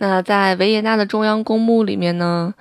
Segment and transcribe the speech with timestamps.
[0.00, 2.54] 那在维也纳的中央公墓里面呢，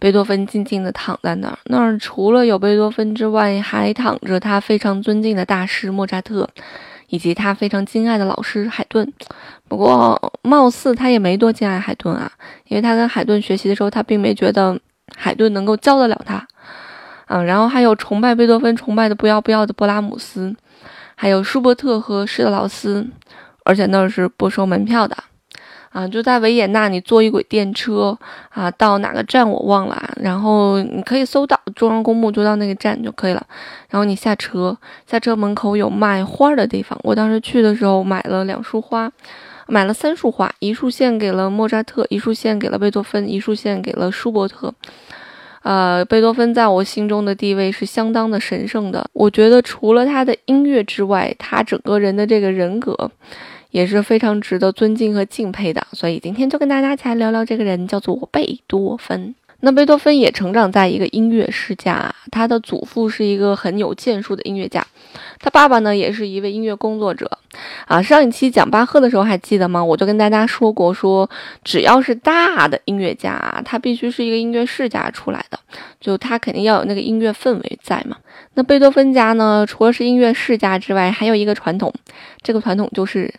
[0.00, 1.56] 贝多芬静静地躺在那儿。
[1.66, 6.48] 那儿除了有贝多芬之外，还躺着他非常尊敬的大师莫扎特，
[7.06, 9.12] 以及他非常敬爱的老师海顿。
[9.68, 12.32] 不过，貌似他也没多敬爱海顿啊，
[12.66, 14.76] 因为他跟海顿学习的时候，他并没觉得
[15.16, 16.44] 海顿能够教得了他。
[17.28, 20.52] 嗯，然后还有崇拜贝多芬、崇拜的不要不要的勃拉姆斯，
[21.14, 23.06] 还有舒伯特和施特劳斯，
[23.64, 25.16] 而且那是不收门票的。
[25.92, 28.16] 啊，就在维也纳，你坐一轨电车
[28.50, 33.44] 啊，到哪个站我忘了，然后你可以搜到中央公墓，就到那个站就可以了。
[33.88, 36.96] 然后你下车，下车门口有卖花的地方。
[37.02, 39.10] 我当时去的时候买了两束花，
[39.66, 44.72] 买了三束花，一束献给了莫扎特，一束献给了贝多芬，一束献给了舒伯特。
[45.62, 49.04] 呃，贝多芬在我心中的地位是相当的神圣的。
[49.12, 53.10] 我觉得除了他的音乐之外，他整个人的这个人格。
[53.70, 59.34] 也是非常值得尊敬和敬佩的，所以今天就跟大家一起来聊聊这个人，叫做贝多芬。
[59.62, 64.82] 那贝多芬也成长在一个音乐世家，他的祖父是一个很有建树的音乐家，
[65.38, 67.30] 他爸爸呢也是一位音乐工作者。
[67.86, 69.84] 啊，上一期讲巴赫的时候还记得吗？
[69.84, 71.28] 我就跟大家说过，说
[71.62, 75.60] 只要是大的音乐家，他必须是一个音乐世家出来的，
[76.00, 78.16] 就他肯定要有那个音乐氛围在嘛。
[78.54, 81.92] 那贝多芬家呢，除了是音乐世家之外，还有一个传统，
[82.40, 83.30] 这个传统就是。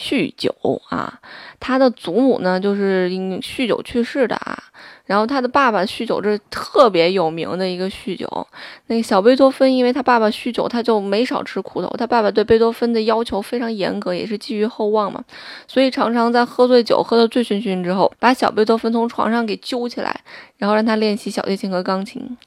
[0.00, 0.54] 酗酒
[0.88, 1.20] 啊，
[1.60, 4.58] 他的祖母呢就是因酗酒去世的啊，
[5.04, 8.46] 然后他的爸爸酗酒，这是特别有名的一个酗酒。
[8.86, 11.88] 那个小贝多芬，因为他爸爸酗酒，他就没少吃苦头。
[11.98, 15.22] 他爸爸对贝多芬的要求非常严格，也是寄予厚望嘛，
[15.68, 20.20] 所以常常在喝醉酒、喝得醉醺醺之后，把小贝多芬从床上给揪起来，
[20.56, 22.38] 然后让他练习小提琴和钢琴。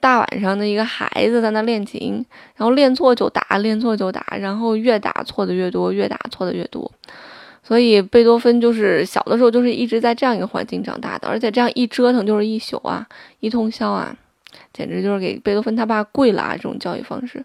[0.00, 2.24] 大晚上的一个孩子在那练琴，
[2.56, 6.90] 然后练错就打，练错就打，然后越打错的越多，越打错的越多。
[7.62, 13.04] 所以贝多芬就是小的时候就是一直在这样一个环境长大的，而且这样一折腾就是一宿啊，
[13.40, 14.16] 一通宵啊，
[14.72, 16.52] 简直就是给贝多芬他爸跪了啊！
[16.56, 17.44] 这种教育方式。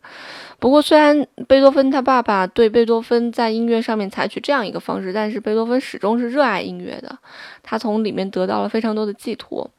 [0.60, 7.18] 不过虽然贝多芬他爸爸对贝多芬在音乐上面采取这样一个方式，但是贝多芬始终是热爱音乐的，
[7.64, 9.70] 他从里面得到了非常多的寄托。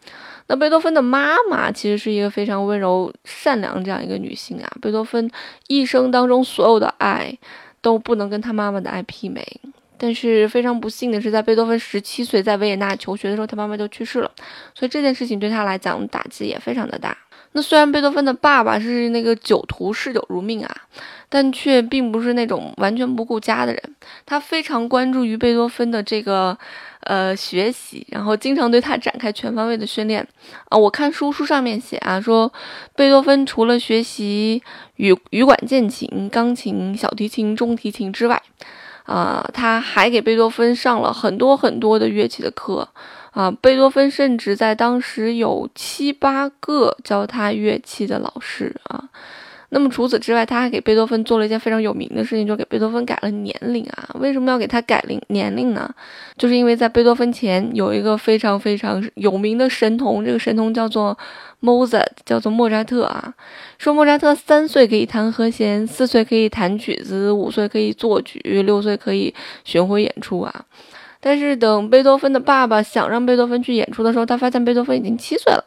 [0.49, 4.69] 那贝多芬的妈妈其实是一个非常温柔善良这样一个女性啊。
[4.81, 5.31] 贝多芬
[5.69, 7.39] 一生当中所有的爱
[7.81, 9.47] 都不能跟他妈妈的爱媲美，
[10.03, 14.29] 但是非常不幸的是，在贝多芬十七岁在维也纳求学的时候，他妈妈就去世了，
[14.75, 17.17] 所以这件事情对他来讲打击也非常的大。
[17.53, 20.77] 那虽然贝多芬的爸爸是那个酒徒嗜酒如命啊，
[21.29, 23.83] 但却并不是那种完全不顾家的人，
[24.27, 26.59] 他非常关注于贝多芬的这个。
[27.05, 30.25] 呃，学习，然后经常对他展开全方位的训练
[30.69, 30.79] 啊。
[30.79, 32.53] 我看书书上面写啊，说
[32.95, 34.63] 贝多芬除了学习
[34.95, 38.41] 羽羽管键琴、钢琴、小提琴、中提琴之外，
[39.05, 42.89] 啊，他还给贝多芬上了很多很多的乐器的课
[43.33, 43.51] 啊。
[43.61, 49.09] 贝多芬甚至在当时有七八个教他乐器的老师啊。
[49.75, 54.11] 那么除此之外，他还给贝多芬做了一件非常有名的事情，就给贝多芬改了年龄啊。
[54.21, 55.91] 为什么要给他改龄年龄呢？
[56.37, 61.17] 就是因为在贝多芬前有一个非常非常有名的神童，这个神童叫做
[61.63, 63.33] Mozart，叫做莫扎特啊。
[63.79, 69.35] 说莫扎特三岁可以弹和弦，四岁可以弹曲子，五岁可以作曲，六岁可以
[69.65, 70.67] 巡回演出啊。
[71.19, 75.65] 但是等贝多芬的爸爸想让贝多芬去演出的时候，他发现贝多芬已经七岁了。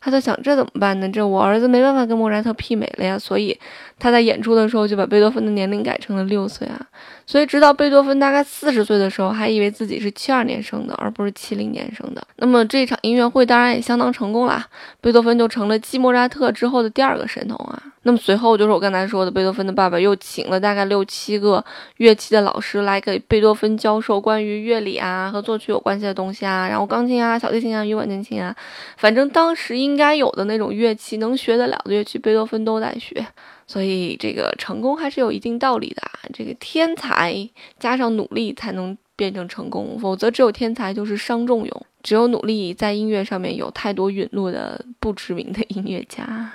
[0.00, 1.08] 他在想这怎么办呢？
[1.08, 3.56] 这我儿子没办法跟莫扎特媲美了呀，所以
[3.98, 6.80] 他在演出的时候就把贝多芬的年龄改成了六岁啊。
[7.26, 12.22] 所以直到贝多芬大概四十岁的时候，还以为自己是七二年生的，而不是七零年生的。
[12.36, 14.66] 那么这场音乐会当然也相当成功啦，
[15.00, 17.82] 贝多芬就成了继莫扎特之后的第二个神童啊。
[18.02, 21.62] 那么随后就是我刚才说的，贝多芬的爸爸又请了大概六七个
[21.98, 28.56] 乐器的老师来给贝多芬教授关于乐理啊和作曲有关系的东西啊，然后钢琴啊、小提琴啊、羽管键琴啊，
[28.96, 33.26] 反正当时应该有的那种乐器，能学得了的乐器，贝多芬都在学。
[33.66, 46.50] 所以这个成功还是有一定道理的啊，这个天才加上努力才能变成成功，否则只有天才就是伤仲永，只有努力在音乐上面有太多陨落的不知名的音乐家。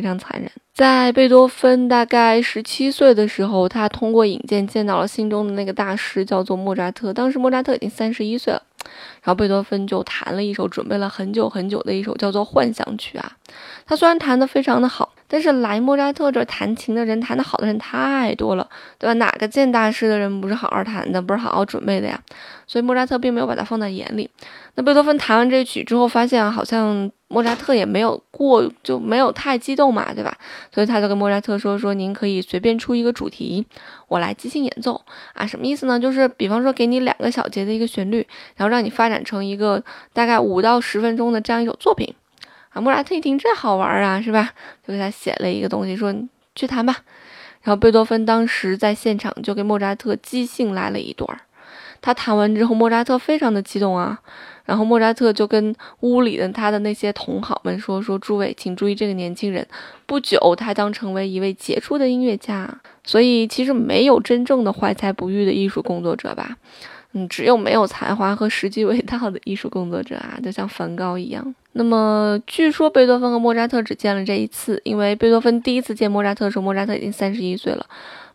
[0.00, 0.50] 非常残忍。
[0.74, 7.12] 在贝多芬大概十七岁的时候，他通过引荐见到了心中的那个大师，叫做莫扎特。
[7.12, 8.62] 当时莫扎特已经三十一岁了，
[9.22, 13.32] 然后贝多芬就弹了一首准备了很久很久的一首叫做《幻想曲》啊。
[13.86, 19.12] 他虽然弹得非常的好，但是来莫扎特这弹琴的人，弹得好的人太多了，对吧？
[19.14, 22.20] 哪个见大师的人不是好好弹的，不是好好准备的呀？
[22.66, 24.28] 所以莫扎特并没有把他放在眼里。
[24.74, 30.36] 那贝多芬弹完这曲之后，发现好像莫扎特也没有过，就没有太激动嘛，对吧？
[30.74, 33.64] 所以他就跟莫扎特说：“说您可以随便出一个主题，
[34.08, 35.00] 我来即兴演奏
[35.32, 35.46] 啊。
[35.46, 35.98] 什么意思呢？
[35.98, 38.26] 就是比方说给你两个小节的一个旋律，
[38.56, 39.82] 然后让你发展成一个
[40.12, 42.12] 大概五到十分钟的这样一首作品。”
[42.80, 44.52] 莫扎特一听这好玩啊，是吧？
[44.86, 46.14] 就给他写了一个东西，说
[46.54, 46.96] 去弹吧。
[47.62, 51.40] 然后贝多芬当时在现场就给莫扎特即兴来了一段。
[52.00, 54.20] 他弹完之后，莫扎特非常的激动啊。
[54.64, 59.66] 然后莫扎特就跟屋里的他的那些同好们说：“说诸位，请注意这个年轻人，
[60.06, 62.80] 不久他将成为一位杰出的音乐家。
[63.04, 66.56] 所以其实没有真正的怀才不遇的艺术工作者吧。”
[67.18, 71.54] 嗯，只有没有才华和实际味道的艺术工作者啊，就像梵高一样。
[71.72, 77.86] 那么，据说贝多芬和莫扎特只见了这一次，因为贝多芬第一次见莫扎特的时候，莫扎特已经三十一岁了，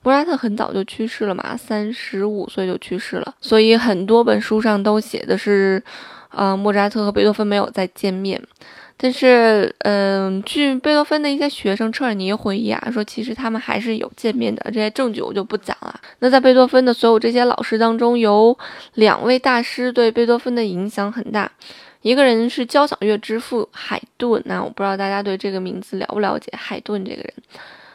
[0.02, 5.84] 莫扎特很早就去世了嘛，三十五岁就去世了，所以很多本书上都写的是，
[6.32, 8.42] 呃，莫扎特和贝多芬没有再见面。
[9.04, 14.62] 但是，嗯，据贝多芬的一些学生车尔尼回忆啊，说其实他们还是有见面的。
[14.66, 16.00] 这些证据我就不讲了。
[16.20, 18.56] 那在贝多芬的所有这些老师当中，有
[18.94, 21.52] 两位大师对贝多芬的影响很大。
[22.04, 27.34] 一个人是交响乐之父海顿，那我不知道大家对这个名字了不了解海顿这个人。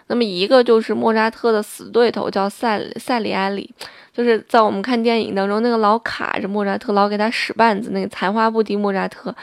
[0.08, 3.70] 那么一个就是莫扎特的死对头，叫塞塞里埃里。
[4.16, 9.34] 就是在我们看电影当中，那个老卡着莫扎特，老给他使绊子，那个才华不敌莫扎特，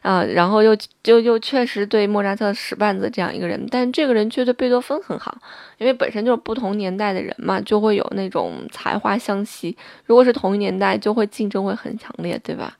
[0.00, 5.36] 啊，然后又就又确实对莫扎特使绊子这样一个人，但这个人却对贝多芬很好，
[5.76, 9.76] 因为本身就是不同年代的人嘛，就会有那种才华相吸。
[10.06, 12.78] 如果是同一年代，就会竞争会很强烈，对吧？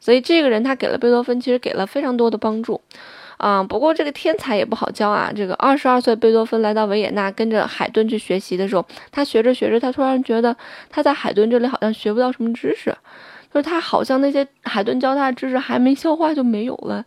[0.00, 2.80] 所以这个人他给了贝多芬，其实给了非常多的帮助。
[3.38, 5.32] 啊，不过这个天才也不好教啊。
[5.34, 10.54] 这个二十二岁贝多芬来到维也纳，跟着海顿去学习的时候，他学着学着，他突然觉得
[10.90, 12.94] 他在海顿这里好像学不到什么知识，
[13.52, 17.04] 就是他好像那些海顿教他的知识还没消化就没有了。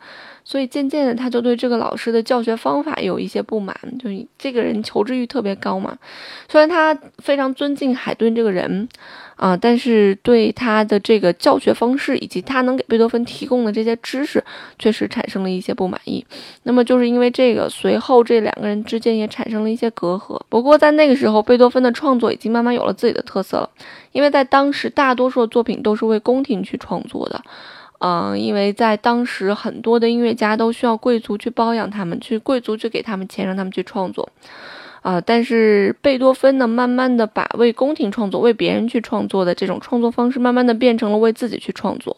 [0.52, 3.74] 所以渐渐的，他就对这个老师的教学方法有一些不满。
[3.98, 5.98] 就这个人求知欲特别高嘛，
[6.50, 8.90] 虽然他非常尊敬海顿这个人，
[9.38, 14.44] 啊，但是对他的这个教学方式以及他能给贝多芬提供的这些知识，
[14.78, 16.26] 确实产生了一些不满意。
[16.64, 20.38] 那么就是因为这个，随后这两个人之间也产生了一些隔阂。
[20.50, 23.70] 不过在那个时候，贝多芬的创作已经慢慢有了自己的特色了，
[24.12, 27.42] 因为在当时大多数的作品都是为宫廷去创作的。
[28.04, 34.28] 嗯，因为在当时，很多的音乐家都需要贵族去包养他们，去贵族去给他们钱，让他们去创作。
[35.04, 42.18] 啊，但是贝多芬呢，慢慢的把为宫廷创作、为别人去创作的这种创作方式，慢慢的变成了为自己去创作。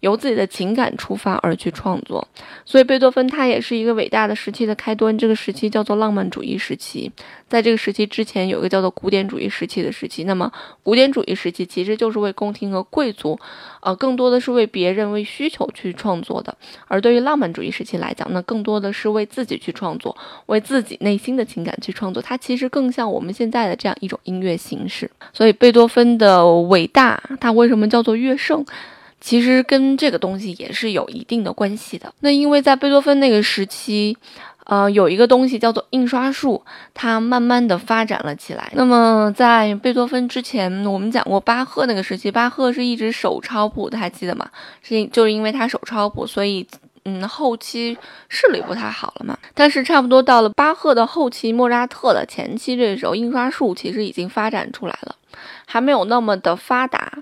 [0.00, 2.26] 由自己的情感出发而去创作，
[2.64, 5.16] 所以贝多芬他也是一个伟大的时期的开端。
[5.16, 7.10] 这个时期叫做浪漫主义时期，
[7.48, 10.24] 在这个时期之前有一个叫做古典主义时期的时期。
[10.24, 10.50] 那么
[10.82, 13.38] 古典主义时期其实就是为宫廷和贵族，
[13.82, 16.56] 呃，更多的是为别人为需求去创作的。
[16.88, 20.16] 而对于浪漫主义时期来讲，那更多的是为自己去创作，
[20.46, 22.22] 为自己内心的情感去创作。
[22.22, 25.10] 它其实更像我们现在的这样一种音乐形式。
[25.34, 28.64] 所以贝多芬的伟大，他为什么叫做乐圣？
[29.20, 32.12] 其实跟这个东西也是有一定的关系的。
[32.20, 34.16] 那因为在贝多芬那个时期，
[34.64, 36.62] 呃，有一个东西叫做印刷术，
[36.94, 38.70] 它慢慢的发展了起来。
[38.74, 44.48] 那么在贝多芬之前，我们讲过巴赫那个时期，巴赫是一直手抄谱的，还记得吗？
[44.82, 46.66] 是就是因为他手抄谱，所以
[47.04, 49.36] 嗯，后期视力不太好了嘛。
[49.54, 55.16] 但是差不多到了巴赫的后期，莫扎特的前期，这时候印刷术其实已经发展出来了，
[55.66, 57.18] 还没有那么的发达。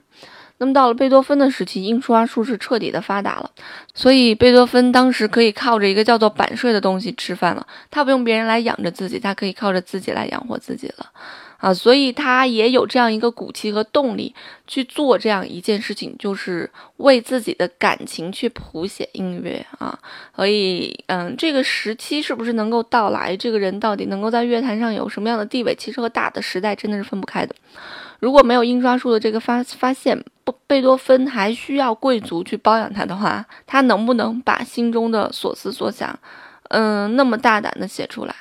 [0.59, 3.51] 那么到了贝多芬的时期，印刷术是彻底的发达了，
[3.95, 7.67] 所以贝多芬当时可以靠着一个叫做版税的东西吃饭了。
[7.91, 11.07] 他不用别人来养着自己，他可以靠着自己来养活自己了，
[11.59, 14.35] 啊，所以他也有这样一个骨气和动力
[14.67, 19.97] 去做这样一件事情，就是为自己的感情去谱写音乐啊。
[20.35, 23.37] 所以，嗯，这个时期是不是能够到来？
[23.37, 25.73] 这个人到底能够在乐坛上有什么样的地位？
[25.77, 27.55] 其实和大的时代真的是分不开的。
[28.19, 30.21] 如果没有印刷术的这个发发现，
[30.67, 36.19] 贝多芬还需要贵族去包养他的话，他能不能把心中的所思所想，
[36.71, 38.35] 嗯，那么大胆的写出来？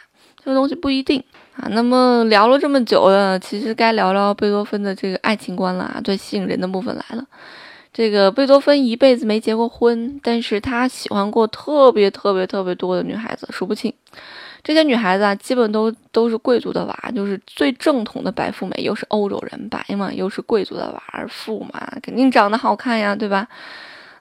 [0.44, 1.24] 这个东西不一定
[1.56, 1.68] 啊。
[1.72, 7.26] 那么聊了这么久了，其实该聊聊贝多芬的这个爱情观了啊，最吸引人的部分来了。
[7.94, 13.92] 这个贝多芬一辈子没结过婚，但是他喜欢过特别特别特别多的女孩子，数不清。
[14.68, 23.48] 这些女孩子啊，基本都都是贵族的娃，就是最正统的白富美，又是欧洲人白嘛，又是贵族的娃儿富嘛，肯定长得好看呀，对吧？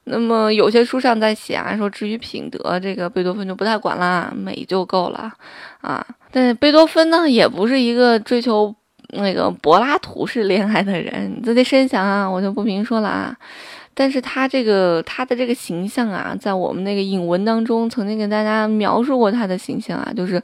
[0.05, 5.33] 那么有些书上在写啊，说至于品德，这个贝多芬就不太管啦，美就够了
[5.81, 6.07] 啊。
[6.31, 8.73] 但是贝多芬呢，也不是一个追求
[9.15, 13.37] 那个柏拉图式恋爱的人，这得深想啊，我就不明说了啊。
[13.97, 20.41] 但是他这个他的这个形象啊，在我们那个引文当中曾经给大家描述过他的形象啊，就是。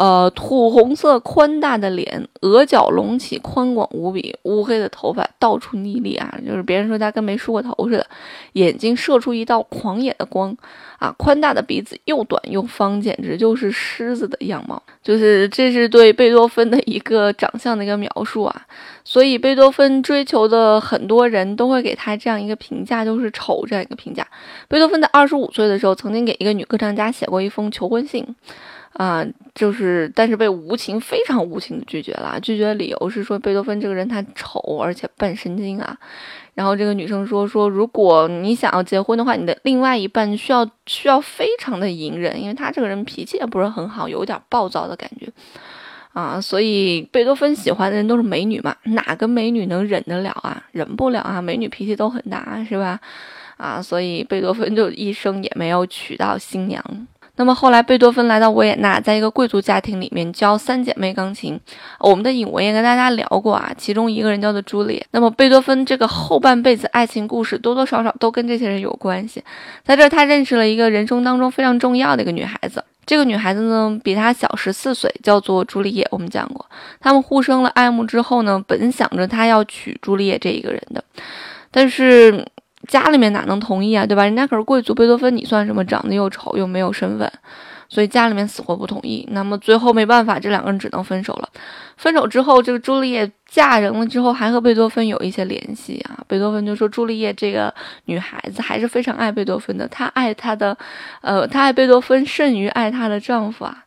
[0.00, 8.06] 呃，土红色宽大的脸，额角隆起，宽广无比，乌黑的头发到处逆立啊，就是别人说他跟没梳过头似的。
[8.54, 10.56] 眼睛射出一道狂野的光
[10.98, 14.82] 啊，宽大的鼻子又短又方，简直就是狮子的样貌。
[15.02, 18.62] 就是这是对贝多芬的一个长相的一个描述啊。
[19.04, 24.26] 所以贝多芬追求的很多人都会给他这样一个评价，就是丑这样一个评价。
[24.66, 28.26] 贝多芬在二十五岁的时候，曾经给一个女歌唱家写过一封求婚信。
[28.92, 32.38] 啊，就是，但是被无情、非常无情的拒绝了。
[32.40, 35.96] 拒绝的理由是说贝多芬这个人他丑，而且笨神经啊。
[36.54, 45.32] 然后这个女生说说，如果你想要结婚的话，你的另外一半需要需要非常的隐忍，因为他这个人脾气也不是很好，有点暴躁的感觉
[46.12, 46.40] 啊。
[46.40, 50.62] 所以贝多芬喜欢的人都是美女嘛，哪个美女能忍得了啊？
[50.72, 53.00] 忍不了啊，美女脾气都很大，是吧？
[53.56, 56.84] 啊，所以贝多芬就一生也没有娶到新娘。
[57.40, 61.58] 那么后来，贝多芬来到维也纳，在一个贵族家庭里面教三姐妹钢琴。
[61.98, 65.02] 我们的影文也跟大家聊过啊，其中一个人叫做朱丽。
[65.12, 69.42] 那么贝多芬这个后半辈子爱情故事，多多少少都跟这些人有关系。
[69.82, 72.84] 在这儿，他认识了一个人生当中非常重要的一个女孩子。
[73.06, 76.06] 这个女孩子呢，比他小十四岁，叫做朱丽叶。
[76.10, 76.66] 我们讲过，
[77.00, 81.02] 他们互生了爱慕之后呢，本想着他要娶朱丽叶这一个人的，
[81.70, 82.44] 但是。
[82.88, 84.24] 家里面哪能同意啊，对吧？
[84.24, 85.84] 人家可是贵族，贝多芬你算什么？
[85.84, 87.30] 长得又丑又没有身份，
[87.88, 89.28] 所以家里面死活不同意。
[89.32, 91.48] 那么最后没办法，这两个人只能分手了。
[91.96, 96.18] 分手之后，这个朱丽叶嫁人了之后，还和贝多芬有一些联系啊。
[96.26, 97.72] 贝多芬就说，朱丽叶这个
[98.06, 100.76] 女孩子还是非常爱贝多芬的，她爱她的，
[101.20, 103.84] 呃，她爱贝多芬胜于爱她的丈夫啊。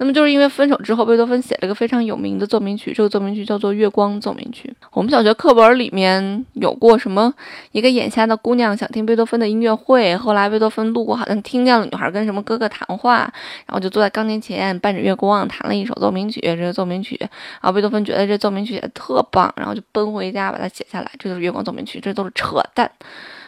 [0.00, 4.74] 那么就是因为分手之后，贝多芬写了一个非常有名的奏鸣曲，这个奏鸣曲叫做《月光奏鸣曲》。
[4.92, 7.34] 我们小学课本里面有过什么？
[7.72, 13.30] 一个眼瞎的姑娘想听贝多芬的音乐会，后来贝多芬路过，好像听见了女孩跟什么哥哥谈话，
[13.66, 16.40] 然后就坐在钢琴前，伴着月光弹了一首奏鸣曲。
[16.40, 17.30] 这个奏鸣曲，然
[17.62, 21.10] 后贝多芬觉得这奏鸣曲写的特棒，然后就奔回家把它写下来。
[21.18, 22.90] 这就是《月光奏鸣曲》，这都是扯淡。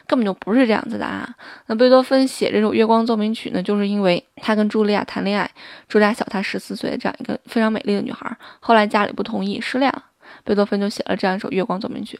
[0.06, 1.28] 根本就不是这样子的啊！
[1.66, 5.50] 那贝多芬写这首《月光奏鸣曲》呢，就是因为他跟茱莉亚谈恋爱，
[5.90, 8.36] 茱莉亚小他十四岁，这样一个非常美丽的女孩。
[8.60, 10.04] 后来家里不同意，失恋了，
[10.44, 12.16] 贝多芬就写了这样一首《月光奏鸣曲》。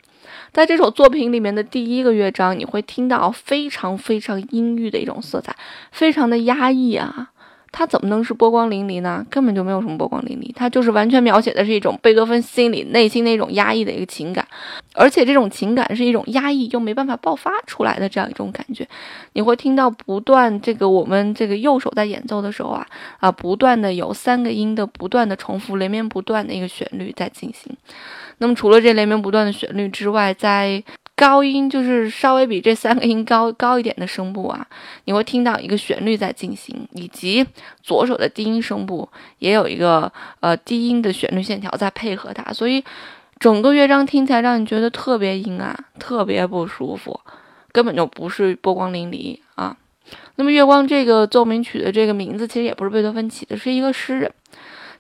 [0.53, 5.55] 在这首作品里面的第一个乐章，你会听到非常非常阴郁的一种色彩，
[5.91, 7.31] 非常的压抑啊。
[7.73, 9.27] 他怎么能是波光粼粼呢？
[9.31, 14.47] 根本就没有什么波光粼粼，他就是完全描写的是一种贝多芬心里内心那种压抑的一个情感，
[14.95, 18.87] 而且这种情感是一种压抑又没办法爆发出来的这样一种感觉。
[19.33, 22.87] 你会听到不断这个我们这个右手在演奏的时候啊
[23.21, 27.75] 啊，不断的有三个音的不断的重复连绵不断的一个旋律在进行。
[28.39, 30.83] 那么除了这连绵不断的旋律之外，在
[31.23, 34.67] 高音就是稍微比这三个音高高一点的声部啊，
[35.05, 37.47] 你会听到一个旋律在进行，以及
[37.81, 42.83] 左手的低音声部也有一个呃低音的旋律线条在配合它，所以
[43.39, 47.21] 整个乐章听起来让你觉得特别阴暗，特别不舒服，
[47.71, 49.77] 根本就不是波光粼粼啊。
[50.35, 54.29] 那么《月光》这个奏鸣曲的这个名字其实也不是贝多芬起的，是一个诗人，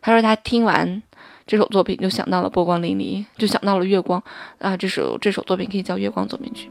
[0.01, 1.03] 他说他听完。
[1.47, 4.23] 这首作品就想到了波光粼粼，就想到了月光
[4.59, 4.77] 啊！
[4.77, 6.69] 这首这首作品可以叫《月光奏鸣曲》。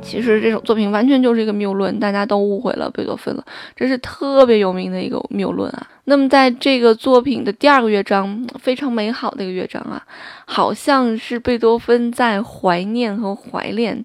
[0.00, 3.44] 其实这首作品完全就是一个谬论，大家都误会了贝多芬了。
[3.76, 5.86] 这是特别有名的一个谬论啊。
[6.04, 10.02] 那么在这个作品的第二个乐章，非常美好的一个乐章啊，
[10.46, 14.02] 好像是贝多芬在怀念和怀念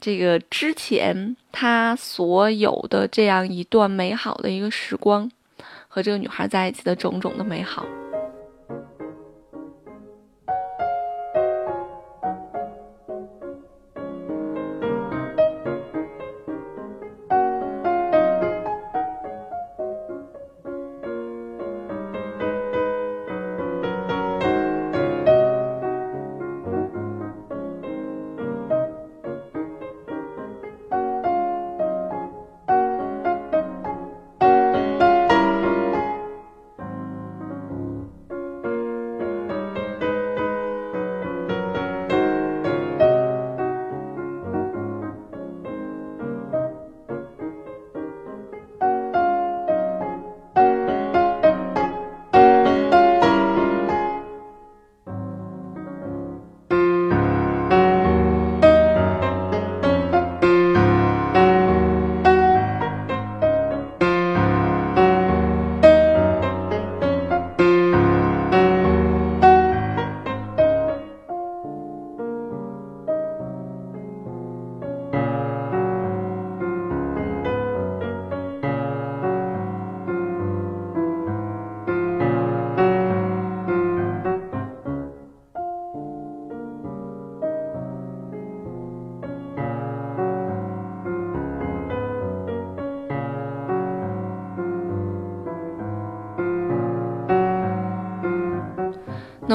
[0.00, 5.30] 这个之前他所有的这样一段美好的一个时光，
[5.88, 7.86] 和这个女孩在一起的种种的美好。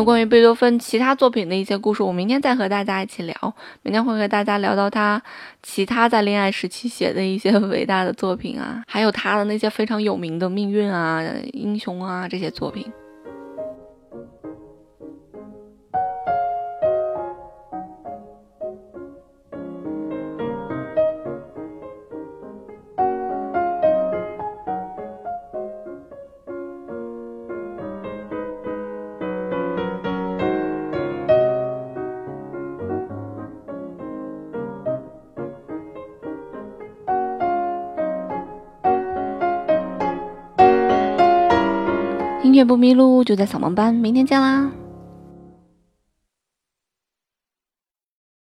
[0.03, 3.53] 关于贝多芬其他作品的一些故事，我明天再和大家一起聊。
[3.81, 5.21] 明天会和大家聊到他
[5.61, 12.91] 其他在恋爱时期写的一些 伟大的作品啊，还有他的那些非常有名的命运啊、英雄啊这些作品。
[42.53, 43.91] 音乐不迷路，就在扫盲班。
[43.91, 44.71] 明天见啦！